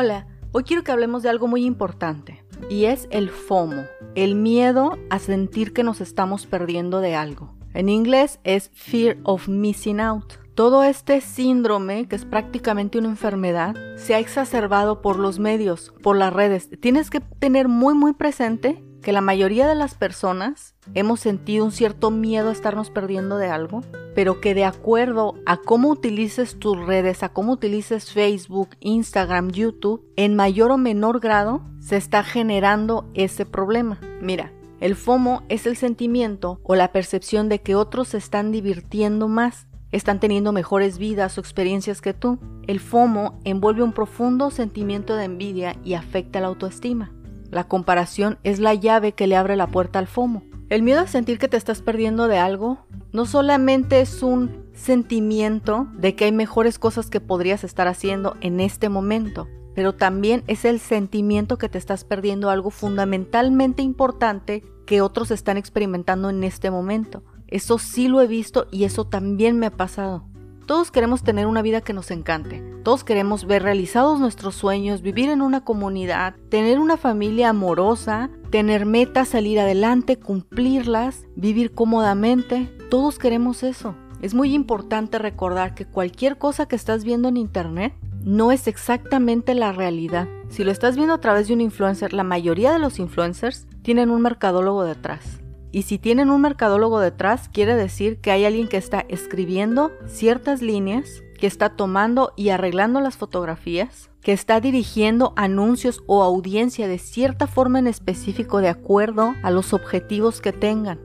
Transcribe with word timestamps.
Hola, 0.00 0.28
hoy 0.52 0.62
quiero 0.62 0.84
que 0.84 0.92
hablemos 0.92 1.24
de 1.24 1.28
algo 1.28 1.48
muy 1.48 1.64
importante 1.64 2.44
y 2.70 2.84
es 2.84 3.08
el 3.10 3.30
FOMO, 3.30 3.82
el 4.14 4.36
miedo 4.36 4.96
a 5.10 5.18
sentir 5.18 5.72
que 5.72 5.82
nos 5.82 6.00
estamos 6.00 6.46
perdiendo 6.46 7.00
de 7.00 7.16
algo. 7.16 7.56
En 7.74 7.88
inglés 7.88 8.38
es 8.44 8.70
Fear 8.74 9.16
of 9.24 9.48
Missing 9.48 9.98
Out. 9.98 10.34
Todo 10.54 10.84
este 10.84 11.20
síndrome, 11.20 12.06
que 12.06 12.14
es 12.14 12.24
prácticamente 12.24 12.98
una 12.98 13.08
enfermedad, 13.08 13.74
se 13.96 14.14
ha 14.14 14.20
exacerbado 14.20 15.02
por 15.02 15.18
los 15.18 15.40
medios, 15.40 15.92
por 16.00 16.16
las 16.16 16.32
redes. 16.32 16.70
Tienes 16.78 17.10
que 17.10 17.18
tener 17.18 17.66
muy 17.66 17.94
muy 17.94 18.12
presente 18.12 18.84
que 19.02 19.12
la 19.12 19.20
mayoría 19.20 19.66
de 19.66 19.74
las 19.74 19.94
personas 19.94 20.74
hemos 20.94 21.20
sentido 21.20 21.64
un 21.64 21.72
cierto 21.72 22.10
miedo 22.10 22.48
a 22.48 22.52
estarnos 22.52 22.90
perdiendo 22.90 23.36
de 23.36 23.48
algo, 23.48 23.82
pero 24.14 24.40
que 24.40 24.54
de 24.54 24.64
acuerdo 24.64 25.34
a 25.46 25.56
cómo 25.58 25.88
utilices 25.90 26.58
tus 26.58 26.76
redes, 26.86 27.22
a 27.22 27.28
cómo 27.28 27.52
utilices 27.52 28.12
Facebook, 28.12 28.70
Instagram, 28.80 29.50
YouTube, 29.50 30.04
en 30.16 30.34
mayor 30.34 30.72
o 30.72 30.78
menor 30.78 31.20
grado 31.20 31.62
se 31.80 31.96
está 31.96 32.24
generando 32.24 33.08
ese 33.14 33.46
problema. 33.46 34.00
Mira, 34.20 34.52
el 34.80 34.94
FOMO 34.94 35.42
es 35.48 35.66
el 35.66 35.76
sentimiento 35.76 36.60
o 36.62 36.74
la 36.74 36.92
percepción 36.92 37.48
de 37.48 37.60
que 37.60 37.74
otros 37.74 38.08
se 38.08 38.18
están 38.18 38.52
divirtiendo 38.52 39.26
más, 39.28 39.66
están 39.90 40.20
teniendo 40.20 40.52
mejores 40.52 40.98
vidas 40.98 41.36
o 41.36 41.40
experiencias 41.40 42.00
que 42.00 42.14
tú. 42.14 42.38
El 42.66 42.78
FOMO 42.78 43.40
envuelve 43.44 43.82
un 43.82 43.92
profundo 43.92 44.50
sentimiento 44.50 45.16
de 45.16 45.24
envidia 45.24 45.76
y 45.82 45.94
afecta 45.94 46.40
la 46.40 46.48
autoestima. 46.48 47.12
La 47.50 47.64
comparación 47.64 48.38
es 48.42 48.58
la 48.58 48.74
llave 48.74 49.12
que 49.12 49.26
le 49.26 49.36
abre 49.36 49.56
la 49.56 49.66
puerta 49.66 49.98
al 49.98 50.06
FOMO. 50.06 50.42
El 50.68 50.82
miedo 50.82 51.00
a 51.00 51.06
sentir 51.06 51.38
que 51.38 51.48
te 51.48 51.56
estás 51.56 51.80
perdiendo 51.80 52.28
de 52.28 52.38
algo 52.38 52.78
no 53.12 53.24
solamente 53.24 54.00
es 54.00 54.22
un 54.22 54.66
sentimiento 54.74 55.88
de 55.94 56.14
que 56.14 56.26
hay 56.26 56.32
mejores 56.32 56.78
cosas 56.78 57.08
que 57.08 57.20
podrías 57.20 57.64
estar 57.64 57.88
haciendo 57.88 58.36
en 58.42 58.60
este 58.60 58.90
momento, 58.90 59.48
pero 59.74 59.94
también 59.94 60.44
es 60.46 60.66
el 60.66 60.78
sentimiento 60.78 61.56
que 61.56 61.70
te 61.70 61.78
estás 61.78 62.04
perdiendo 62.04 62.50
algo 62.50 62.70
fundamentalmente 62.70 63.82
importante 63.82 64.62
que 64.86 65.00
otros 65.00 65.30
están 65.30 65.56
experimentando 65.56 66.28
en 66.28 66.44
este 66.44 66.70
momento. 66.70 67.22
Eso 67.46 67.78
sí 67.78 68.08
lo 68.08 68.20
he 68.20 68.26
visto 68.26 68.66
y 68.70 68.84
eso 68.84 69.06
también 69.06 69.58
me 69.58 69.66
ha 69.66 69.70
pasado. 69.70 70.26
Todos 70.68 70.90
queremos 70.90 71.22
tener 71.22 71.46
una 71.46 71.62
vida 71.62 71.80
que 71.80 71.94
nos 71.94 72.10
encante. 72.10 72.62
Todos 72.84 73.02
queremos 73.02 73.46
ver 73.46 73.62
realizados 73.62 74.20
nuestros 74.20 74.54
sueños, 74.54 75.00
vivir 75.00 75.30
en 75.30 75.40
una 75.40 75.64
comunidad, 75.64 76.34
tener 76.50 76.78
una 76.78 76.98
familia 76.98 77.48
amorosa, 77.48 78.28
tener 78.50 78.84
metas, 78.84 79.28
salir 79.28 79.58
adelante, 79.60 80.18
cumplirlas, 80.18 81.24
vivir 81.36 81.72
cómodamente. 81.72 82.70
Todos 82.90 83.18
queremos 83.18 83.62
eso. 83.62 83.94
Es 84.20 84.34
muy 84.34 84.52
importante 84.52 85.18
recordar 85.18 85.74
que 85.74 85.86
cualquier 85.86 86.36
cosa 86.36 86.68
que 86.68 86.76
estás 86.76 87.02
viendo 87.02 87.28
en 87.28 87.38
internet 87.38 87.94
no 88.22 88.52
es 88.52 88.66
exactamente 88.68 89.54
la 89.54 89.72
realidad. 89.72 90.28
Si 90.50 90.64
lo 90.64 90.70
estás 90.70 90.96
viendo 90.96 91.14
a 91.14 91.20
través 91.22 91.48
de 91.48 91.54
un 91.54 91.62
influencer, 91.62 92.12
la 92.12 92.24
mayoría 92.24 92.74
de 92.74 92.78
los 92.78 92.98
influencers 92.98 93.66
tienen 93.80 94.10
un 94.10 94.20
mercadólogo 94.20 94.84
detrás. 94.84 95.40
Y 95.70 95.82
si 95.82 95.98
tienen 95.98 96.30
un 96.30 96.40
mercadólogo 96.40 97.00
detrás, 97.00 97.48
quiere 97.48 97.74
decir 97.74 98.20
que 98.20 98.30
hay 98.30 98.44
alguien 98.44 98.68
que 98.68 98.76
está 98.76 99.04
escribiendo 99.08 99.92
ciertas 100.06 100.62
líneas, 100.62 101.22
que 101.38 101.46
está 101.46 101.76
tomando 101.76 102.32
y 102.36 102.48
arreglando 102.48 103.00
las 103.00 103.16
fotografías, 103.16 104.10
que 104.22 104.32
está 104.32 104.60
dirigiendo 104.60 105.32
anuncios 105.36 106.02
o 106.06 106.22
audiencia 106.22 106.88
de 106.88 106.98
cierta 106.98 107.46
forma 107.46 107.78
en 107.78 107.86
específico 107.86 108.60
de 108.60 108.68
acuerdo 108.68 109.34
a 109.42 109.50
los 109.50 109.72
objetivos 109.72 110.40
que 110.40 110.52
tengan. 110.52 110.98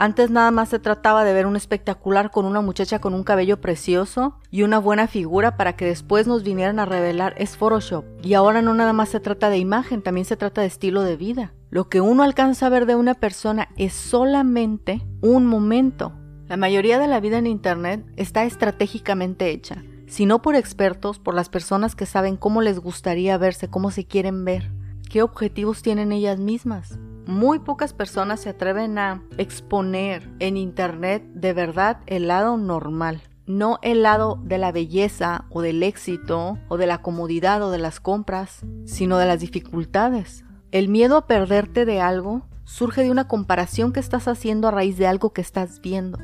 Antes 0.00 0.30
nada 0.30 0.52
más 0.52 0.68
se 0.68 0.78
trataba 0.78 1.24
de 1.24 1.32
ver 1.32 1.44
un 1.46 1.56
espectacular 1.56 2.30
con 2.30 2.44
una 2.44 2.60
muchacha 2.60 3.00
con 3.00 3.14
un 3.14 3.24
cabello 3.24 3.60
precioso 3.60 4.38
y 4.48 4.62
una 4.62 4.78
buena 4.78 5.08
figura 5.08 5.56
para 5.56 5.74
que 5.74 5.86
después 5.86 6.28
nos 6.28 6.44
vinieran 6.44 6.78
a 6.78 6.86
revelar 6.86 7.34
es 7.36 7.56
Photoshop. 7.56 8.04
Y 8.22 8.34
ahora 8.34 8.62
no 8.62 8.74
nada 8.74 8.92
más 8.92 9.08
se 9.08 9.18
trata 9.18 9.50
de 9.50 9.58
imagen, 9.58 10.02
también 10.02 10.24
se 10.24 10.36
trata 10.36 10.60
de 10.60 10.68
estilo 10.68 11.02
de 11.02 11.16
vida. 11.16 11.52
Lo 11.70 11.90
que 11.90 12.00
uno 12.00 12.22
alcanza 12.22 12.66
a 12.66 12.70
ver 12.70 12.86
de 12.86 12.94
una 12.94 13.14
persona 13.14 13.68
es 13.76 13.92
solamente 13.92 15.06
un 15.20 15.44
momento. 15.44 16.12
La 16.46 16.56
mayoría 16.56 16.98
de 16.98 17.08
la 17.08 17.20
vida 17.20 17.36
en 17.36 17.46
Internet 17.46 18.06
está 18.16 18.44
estratégicamente 18.44 19.50
hecha, 19.50 19.82
si 20.06 20.24
no 20.24 20.40
por 20.40 20.54
expertos, 20.54 21.18
por 21.18 21.34
las 21.34 21.50
personas 21.50 21.94
que 21.94 22.06
saben 22.06 22.38
cómo 22.38 22.62
les 22.62 22.78
gustaría 22.78 23.36
verse, 23.36 23.68
cómo 23.68 23.90
se 23.90 24.06
quieren 24.06 24.46
ver, 24.46 24.72
qué 25.10 25.20
objetivos 25.20 25.82
tienen 25.82 26.10
ellas 26.10 26.38
mismas. 26.38 26.98
Muy 27.26 27.58
pocas 27.58 27.92
personas 27.92 28.40
se 28.40 28.48
atreven 28.48 28.96
a 28.96 29.22
exponer 29.36 30.30
en 30.38 30.56
Internet 30.56 31.22
de 31.34 31.52
verdad 31.52 31.98
el 32.06 32.28
lado 32.28 32.56
normal, 32.56 33.20
no 33.46 33.78
el 33.82 34.02
lado 34.02 34.40
de 34.42 34.56
la 34.56 34.72
belleza 34.72 35.44
o 35.50 35.60
del 35.60 35.82
éxito 35.82 36.56
o 36.68 36.78
de 36.78 36.86
la 36.86 37.02
comodidad 37.02 37.62
o 37.62 37.70
de 37.70 37.78
las 37.78 38.00
compras, 38.00 38.64
sino 38.86 39.18
de 39.18 39.26
las 39.26 39.40
dificultades. 39.40 40.46
El 40.70 40.90
miedo 40.90 41.16
a 41.16 41.26
perderte 41.26 41.86
de 41.86 42.02
algo 42.02 42.42
surge 42.64 43.02
de 43.02 43.10
una 43.10 43.26
comparación 43.26 43.90
que 43.90 44.00
estás 44.00 44.28
haciendo 44.28 44.68
a 44.68 44.70
raíz 44.70 44.98
de 44.98 45.06
algo 45.06 45.32
que 45.32 45.40
estás 45.40 45.80
viendo. 45.80 46.18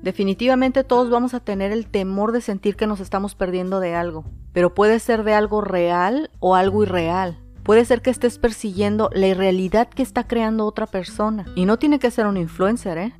Definitivamente 0.00 0.84
todos 0.84 1.10
vamos 1.10 1.34
a 1.34 1.40
tener 1.40 1.70
el 1.70 1.86
temor 1.86 2.32
de 2.32 2.40
sentir 2.40 2.76
que 2.76 2.86
nos 2.86 3.00
estamos 3.00 3.34
perdiendo 3.34 3.78
de 3.78 3.94
algo, 3.94 4.24
pero 4.54 4.74
puede 4.74 5.00
ser 5.00 5.22
de 5.22 5.34
algo 5.34 5.60
real 5.60 6.30
o 6.38 6.54
algo 6.54 6.82
irreal. 6.82 7.38
Puede 7.62 7.84
ser 7.84 8.00
que 8.00 8.08
estés 8.08 8.38
persiguiendo 8.38 9.10
la 9.12 9.26
irrealidad 9.26 9.90
que 9.90 10.02
está 10.02 10.26
creando 10.26 10.64
otra 10.64 10.86
persona. 10.86 11.44
Y 11.54 11.66
no 11.66 11.78
tiene 11.78 11.98
que 11.98 12.10
ser 12.10 12.26
un 12.26 12.38
influencer, 12.38 12.96
¿eh? 12.96 13.12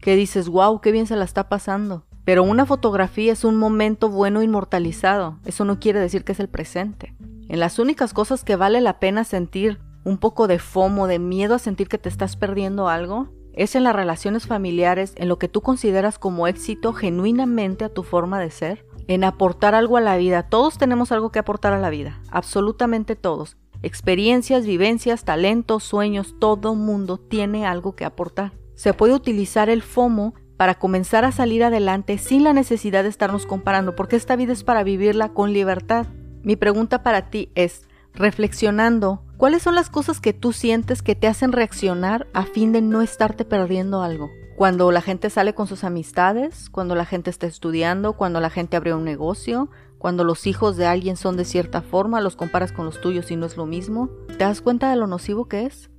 Que 0.00 0.16
dices, 0.16 0.48
wow, 0.48 0.80
qué 0.80 0.90
bien 0.90 1.06
se 1.06 1.14
la 1.14 1.24
está 1.24 1.48
pasando. 1.48 2.04
Pero 2.24 2.42
una 2.42 2.66
fotografía 2.66 3.32
es 3.32 3.44
un 3.44 3.56
momento 3.56 4.08
bueno 4.08 4.42
inmortalizado. 4.42 5.38
Eso 5.44 5.64
no 5.64 5.78
quiere 5.78 6.00
decir 6.00 6.24
que 6.24 6.32
es 6.32 6.40
el 6.40 6.48
presente. 6.48 7.14
En 7.48 7.60
las 7.60 7.78
únicas 7.78 8.12
cosas 8.12 8.42
que 8.42 8.56
vale 8.56 8.80
la 8.80 8.98
pena 8.98 9.22
sentir 9.22 9.78
un 10.08 10.16
poco 10.16 10.48
de 10.48 10.58
fomo, 10.58 11.06
de 11.06 11.18
miedo 11.18 11.54
a 11.54 11.58
sentir 11.58 11.88
que 11.88 11.98
te 11.98 12.08
estás 12.08 12.36
perdiendo 12.36 12.88
algo, 12.88 13.28
es 13.52 13.74
en 13.74 13.84
las 13.84 13.94
relaciones 13.94 14.46
familiares, 14.46 15.12
en 15.16 15.28
lo 15.28 15.38
que 15.38 15.48
tú 15.48 15.60
consideras 15.60 16.18
como 16.18 16.46
éxito 16.46 16.94
genuinamente 16.94 17.84
a 17.84 17.88
tu 17.90 18.02
forma 18.02 18.40
de 18.40 18.50
ser, 18.50 18.86
en 19.06 19.22
aportar 19.22 19.74
algo 19.74 19.96
a 19.96 20.00
la 20.00 20.16
vida. 20.16 20.44
Todos 20.44 20.78
tenemos 20.78 21.12
algo 21.12 21.30
que 21.30 21.40
aportar 21.40 21.74
a 21.74 21.78
la 21.78 21.90
vida, 21.90 22.22
absolutamente 22.30 23.16
todos. 23.16 23.58
Experiencias, 23.82 24.64
vivencias, 24.64 25.24
talentos, 25.24 25.84
sueños, 25.84 26.36
todo 26.38 26.74
mundo 26.74 27.18
tiene 27.18 27.66
algo 27.66 27.94
que 27.94 28.04
aportar. 28.04 28.52
Se 28.74 28.94
puede 28.94 29.12
utilizar 29.12 29.68
el 29.68 29.82
FOMO 29.82 30.34
para 30.56 30.76
comenzar 30.76 31.24
a 31.24 31.32
salir 31.32 31.64
adelante 31.64 32.16
sin 32.16 32.44
la 32.44 32.52
necesidad 32.54 33.02
de 33.02 33.10
estarnos 33.10 33.44
comparando, 33.44 33.94
porque 33.94 34.16
esta 34.16 34.36
vida 34.36 34.52
es 34.52 34.64
para 34.64 34.84
vivirla 34.84 35.28
con 35.30 35.52
libertad. 35.52 36.06
Mi 36.42 36.56
pregunta 36.56 37.02
para 37.02 37.28
ti 37.28 37.50
es, 37.54 37.87
reflexionando, 38.14 39.22
¿cuáles 39.36 39.62
son 39.62 39.74
las 39.74 39.90
cosas 39.90 40.20
que 40.20 40.32
tú 40.32 40.52
sientes 40.52 41.02
que 41.02 41.14
te 41.14 41.26
hacen 41.26 41.52
reaccionar 41.52 42.26
a 42.32 42.44
fin 42.44 42.72
de 42.72 42.82
no 42.82 43.02
estarte 43.02 43.44
perdiendo 43.44 44.02
algo? 44.02 44.30
Cuando 44.56 44.90
la 44.90 45.02
gente 45.02 45.30
sale 45.30 45.54
con 45.54 45.68
sus 45.68 45.84
amistades, 45.84 46.68
cuando 46.70 46.94
la 46.94 47.04
gente 47.04 47.30
está 47.30 47.46
estudiando, 47.46 48.14
cuando 48.14 48.40
la 48.40 48.50
gente 48.50 48.76
abre 48.76 48.92
un 48.92 49.04
negocio, 49.04 49.70
cuando 49.98 50.24
los 50.24 50.46
hijos 50.46 50.76
de 50.76 50.86
alguien 50.86 51.16
son 51.16 51.36
de 51.36 51.44
cierta 51.44 51.82
forma, 51.82 52.20
los 52.20 52.36
comparas 52.36 52.72
con 52.72 52.84
los 52.84 53.00
tuyos 53.00 53.30
y 53.30 53.36
no 53.36 53.46
es 53.46 53.56
lo 53.56 53.66
mismo. 53.66 54.10
¿Te 54.26 54.44
das 54.44 54.60
cuenta 54.60 54.90
de 54.90 54.96
lo 54.96 55.06
nocivo 55.06 55.46
que 55.46 55.66
es? 55.66 55.90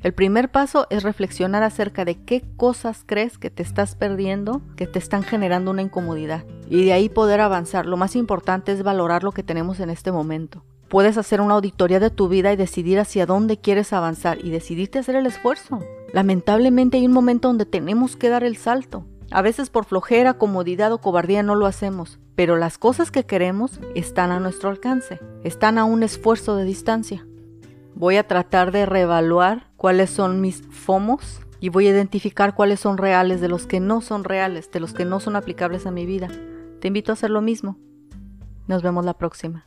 El 0.00 0.14
primer 0.14 0.52
paso 0.52 0.86
es 0.90 1.02
reflexionar 1.02 1.64
acerca 1.64 2.04
de 2.04 2.22
qué 2.22 2.44
cosas 2.56 3.02
crees 3.04 3.36
que 3.36 3.50
te 3.50 3.64
estás 3.64 3.96
perdiendo, 3.96 4.62
que 4.76 4.86
te 4.86 5.00
están 5.00 5.24
generando 5.24 5.72
una 5.72 5.82
incomodidad. 5.82 6.44
Y 6.68 6.84
de 6.84 6.92
ahí 6.92 7.08
poder 7.08 7.40
avanzar. 7.40 7.84
Lo 7.84 7.96
más 7.96 8.14
importante 8.14 8.70
es 8.70 8.84
valorar 8.84 9.24
lo 9.24 9.32
que 9.32 9.42
tenemos 9.42 9.80
en 9.80 9.90
este 9.90 10.12
momento. 10.12 10.64
Puedes 10.88 11.18
hacer 11.18 11.42
una 11.42 11.54
auditoría 11.54 12.00
de 12.00 12.08
tu 12.08 12.28
vida 12.28 12.52
y 12.52 12.56
decidir 12.56 12.98
hacia 12.98 13.26
dónde 13.26 13.58
quieres 13.58 13.92
avanzar 13.92 14.42
y 14.42 14.50
decidirte 14.50 14.98
hacer 14.98 15.16
el 15.16 15.26
esfuerzo. 15.26 15.80
Lamentablemente 16.14 16.96
hay 16.96 17.06
un 17.06 17.12
momento 17.12 17.48
donde 17.48 17.66
tenemos 17.66 18.16
que 18.16 18.30
dar 18.30 18.42
el 18.42 18.56
salto. 18.56 19.04
A 19.30 19.42
veces 19.42 19.68
por 19.68 19.84
flojera, 19.84 20.34
comodidad 20.34 20.90
o 20.92 20.98
cobardía 20.98 21.42
no 21.42 21.54
lo 21.54 21.66
hacemos, 21.66 22.18
pero 22.34 22.56
las 22.56 22.78
cosas 22.78 23.10
que 23.10 23.26
queremos 23.26 23.80
están 23.94 24.30
a 24.30 24.40
nuestro 24.40 24.70
alcance, 24.70 25.20
están 25.44 25.76
a 25.76 25.84
un 25.84 26.02
esfuerzo 26.02 26.56
de 26.56 26.64
distancia. 26.64 27.26
Voy 27.94 28.16
a 28.16 28.26
tratar 28.26 28.72
de 28.72 28.86
reevaluar 28.86 29.66
cuáles 29.76 30.08
son 30.08 30.40
mis 30.40 30.62
FOMOS 30.70 31.40
y 31.60 31.68
voy 31.68 31.88
a 31.88 31.90
identificar 31.90 32.54
cuáles 32.54 32.80
son 32.80 32.96
reales 32.96 33.42
de 33.42 33.48
los 33.48 33.66
que 33.66 33.80
no 33.80 34.00
son 34.00 34.24
reales, 34.24 34.70
de 34.70 34.80
los 34.80 34.94
que 34.94 35.04
no 35.04 35.20
son 35.20 35.36
aplicables 35.36 35.84
a 35.84 35.90
mi 35.90 36.06
vida. 36.06 36.28
Te 36.80 36.88
invito 36.88 37.12
a 37.12 37.14
hacer 37.14 37.28
lo 37.28 37.42
mismo. 37.42 37.76
Nos 38.66 38.82
vemos 38.82 39.04
la 39.04 39.14
próxima. 39.14 39.64